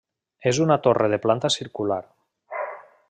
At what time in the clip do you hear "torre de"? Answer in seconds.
0.87-1.19